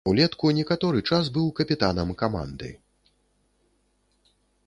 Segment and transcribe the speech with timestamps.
[0.09, 2.71] Улетку некаторы час быў капітанам каманды.